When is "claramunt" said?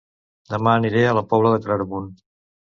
1.67-2.11